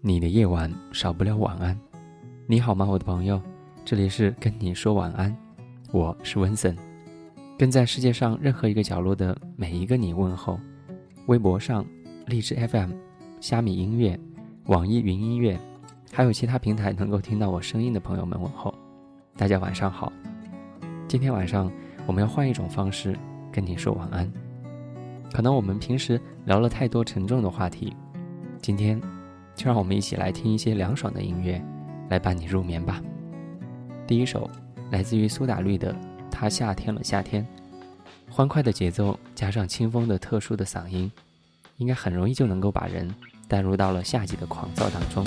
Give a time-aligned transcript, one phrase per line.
[0.00, 1.78] 你的夜晚少不了晚安，
[2.46, 3.40] 你好吗，我的朋友？
[3.90, 5.34] 这里是跟你说晚安，
[5.92, 6.76] 我是温森，
[7.56, 10.60] 跟在世界上任何一个角落的每一个你问候。
[11.24, 11.82] 微博上，
[12.26, 12.90] 荔枝 FM、
[13.40, 14.20] 虾米音乐、
[14.66, 15.58] 网易云音乐，
[16.12, 18.74] 还有其他平台能够听到我声音的朋友们问候，
[19.38, 20.12] 大家晚上好。
[21.08, 21.72] 今天晚上
[22.06, 23.16] 我们要换一种方式
[23.50, 24.30] 跟你说晚安，
[25.32, 27.96] 可能我们平时聊了太多沉重的话题，
[28.60, 29.00] 今天。
[29.54, 31.64] 就让我们一起来听一些凉爽的音乐，
[32.10, 33.02] 来伴你入眠吧。
[34.08, 34.50] 第一首
[34.90, 35.92] 来自于苏打绿的
[36.30, 37.46] 《他夏天了夏天》，
[38.32, 41.12] 欢快的节奏加上清风的特殊的嗓音，
[41.76, 43.14] 应该很容易就能够把人
[43.46, 45.22] 带入到了夏季的狂躁当中。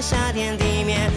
[0.00, 1.10] 夏天地面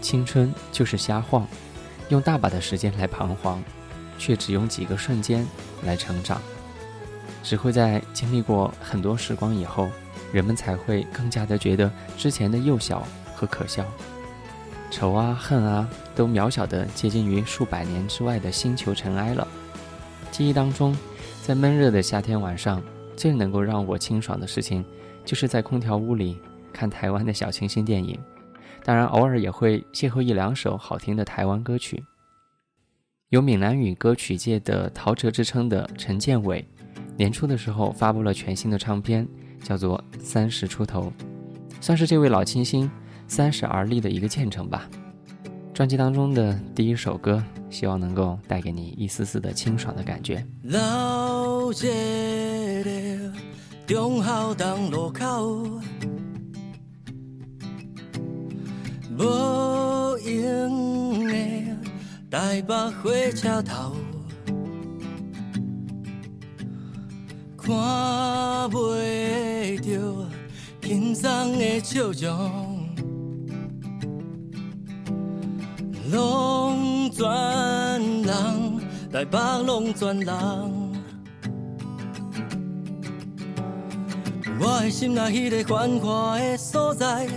[0.00, 1.46] 青春就是瞎晃，
[2.08, 3.62] 用大把的时间来彷徨，
[4.18, 5.46] 却只用几个瞬间
[5.84, 6.40] 来成长。
[7.42, 9.88] 只会在经历过很多时光以后，
[10.32, 13.84] 人们才会更加的觉得之前的幼小和可笑。
[14.90, 19.46] 仇啊恨啊，都渺小的接近于数百年之外的星球尘埃了。
[20.30, 20.96] 记忆当中，
[21.42, 22.82] 在闷热的夏天晚上，
[23.16, 24.84] 最能够让我清爽的事情，
[25.24, 26.38] 就是在空调屋里
[26.72, 28.18] 看台湾的小清新电影。
[28.84, 32.02] 当然，偶尔也会邂逅一两首好听的台湾歌曲。
[33.28, 36.66] 有闽南语歌曲界的陶喆之称的陈建伟，
[37.16, 39.28] 年初的时候发布了全新的唱片，
[39.62, 41.12] 叫做《三十出头》，
[41.80, 42.90] 算是这位老清新
[43.28, 44.88] 三十而立的一个见证吧。
[45.72, 50.44] 专辑当中的第一首歌，希望能够带给你一丝丝的清爽的感觉。
[50.64, 53.32] 老街的
[53.86, 55.80] 中孝东路口，
[59.20, 61.34] 无影的
[62.30, 63.94] 台北火车头，
[67.58, 67.70] 看
[68.70, 70.26] 袂着
[70.80, 72.88] 轻松的笑容。
[76.10, 77.22] 拢全
[78.22, 78.80] 人，
[79.12, 80.34] 台北拢全人。
[84.58, 87.28] 我的心内迄个繁华的所在，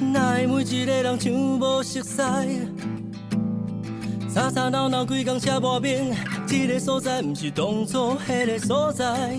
[0.00, 2.22] 哪会每一个人像无熟悉？
[4.32, 6.16] 吵吵闹闹规工车磨面，
[6.46, 9.34] 这个所在毋是当初迄个所在。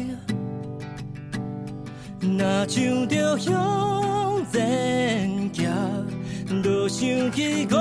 [2.20, 7.76] 若想着向前行，就想起故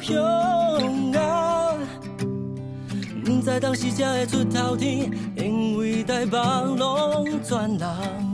[0.00, 0.22] 乡
[1.14, 1.74] 啊！
[3.26, 6.38] 毋知当时才会出头天，因为台北
[6.76, 8.31] 拢转人。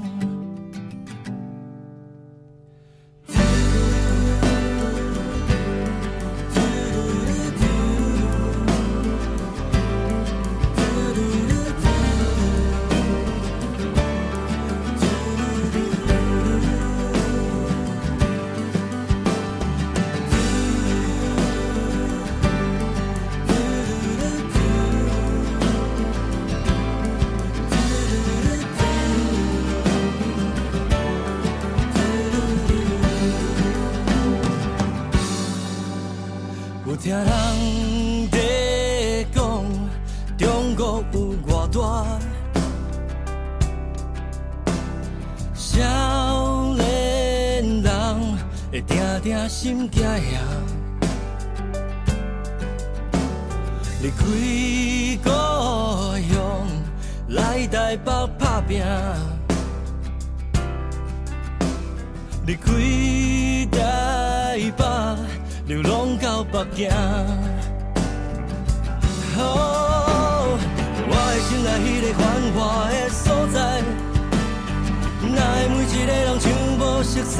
[49.48, 50.10] 心惊吓。
[54.02, 54.18] 离开
[55.24, 55.30] 故
[56.28, 56.36] 乡
[57.28, 58.84] 来台北打拼，
[62.46, 62.72] 离开
[63.76, 64.84] 台北。
[65.66, 66.88] 流浪到北京，
[69.36, 70.56] 哦，
[71.06, 72.24] 我的心内迄个繁
[72.56, 73.56] 华的所在，
[75.20, 77.36] 哪会每一个人像无熟悉？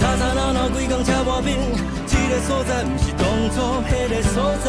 [0.00, 1.58] 吵吵闹闹规工车磨面，
[2.06, 4.66] 这个所在毋是当初迄个所在，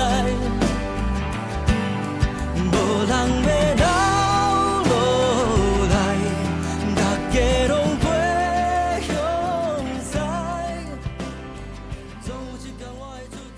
[2.65, 2.73] 无
[3.05, 3.11] 人
[3.45, 3.83] 要留
[4.89, 4.91] 落
[5.87, 5.95] 来，
[6.95, 7.77] 大家拢。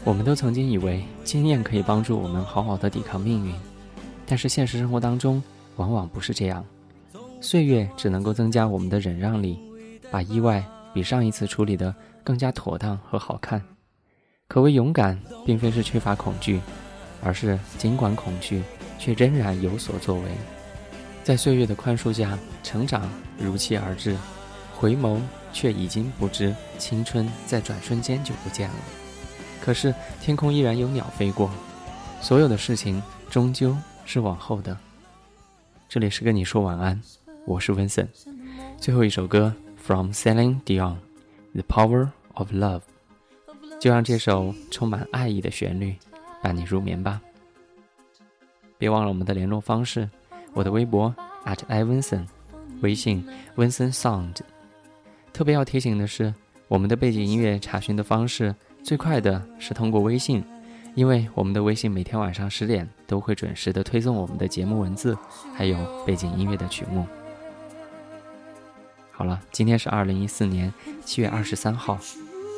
[0.04, 3.54] 我们都曾经以为经验可以帮助我们好好的抵抗命运，
[4.26, 5.42] 但是现实生活当中
[5.78, 6.66] 往往不是这样。
[7.40, 9.58] 岁月只能够增加我们的忍让力，
[10.10, 10.62] 把意外
[10.94, 11.94] 比上一次处理的
[12.24, 13.62] 更加妥当和好看。
[14.48, 16.60] 可谓勇敢，并非是缺乏恐惧，
[17.24, 18.62] 而是尽管恐惧，
[19.00, 20.32] 却仍然有所作为。
[21.24, 24.18] 在岁月的宽恕下，成长如期而至，
[24.76, 25.20] 回眸
[25.54, 28.76] 却已经不知青春在转瞬间就不见了。
[29.62, 31.50] 可是天空依然有鸟飞过，
[32.20, 34.76] 所有的事情终究是往后的。
[35.88, 37.00] 这里是跟你说晚安，
[37.46, 38.08] 我是 Vincent。
[38.80, 39.54] 最后一首歌
[39.84, 40.96] ，From Celine Dion，
[41.54, 42.80] 《The Power of Love》，
[43.80, 45.96] 就让这首充满爱意的旋律
[46.42, 47.22] 伴你入眠吧。
[48.78, 50.10] 别忘了我们的联络方式，
[50.54, 51.14] 我的微博
[51.46, 52.26] at Ivanson，
[52.82, 54.38] 微信 Vincent Sound。
[55.34, 56.34] 特别要提醒的是，
[56.68, 58.56] 我们的背景音乐查询的方式。
[58.84, 60.44] 最快的是通过微信，
[60.96, 65.16] 因为我们的微信每天晚上十点都会准时的推送我们的节目文字，
[65.56, 67.06] 还有背景音乐的曲目。
[69.22, 70.74] 好了，今天是二零一四年
[71.06, 72.00] 七月二十三号，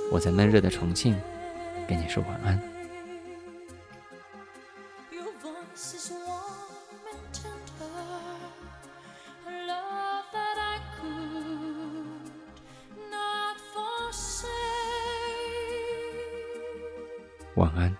[0.10, 1.13] 我在闷热的重庆，
[1.89, 2.58] 跟你说晚安。
[17.55, 17.93] 晚安。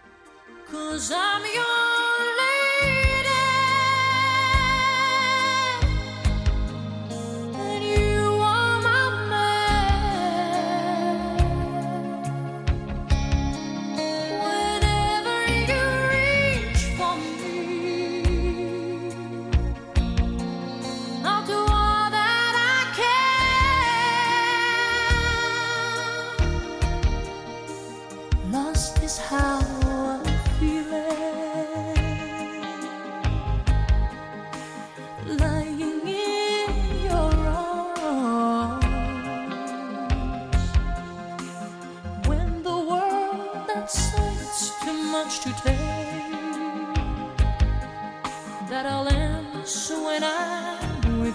[0.72, 1.73] Cause I'm your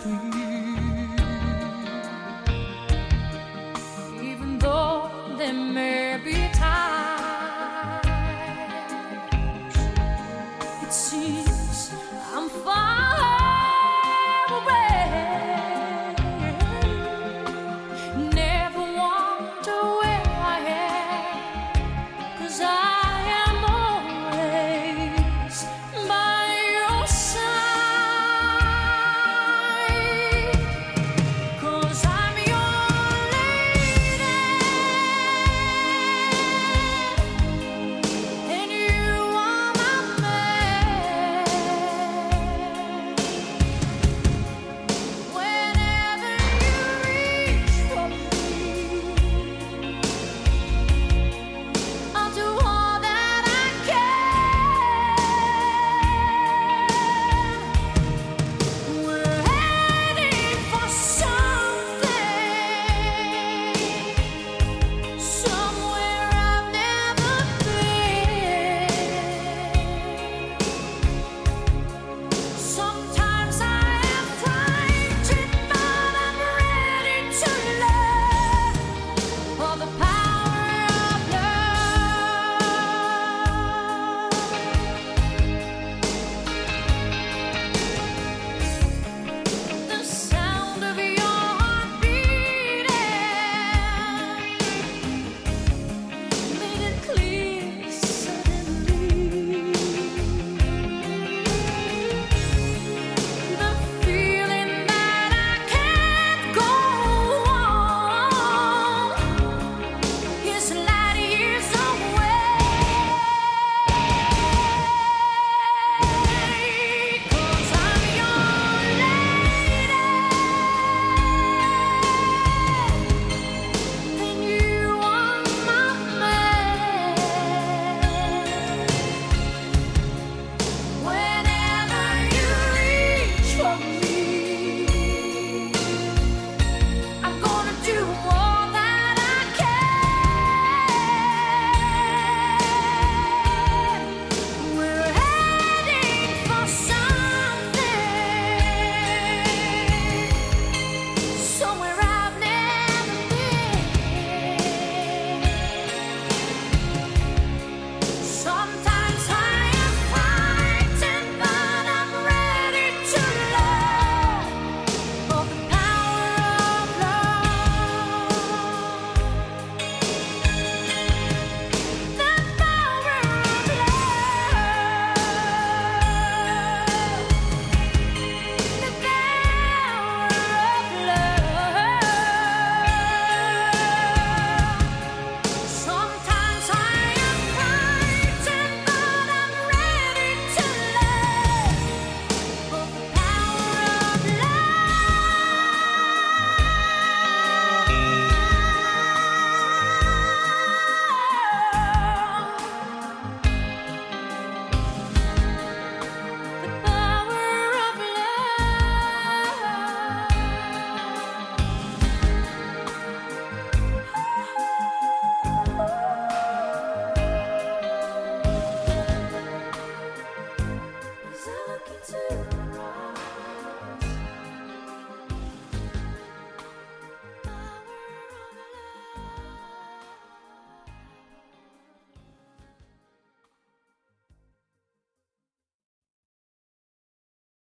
[0.04, 0.38] with you.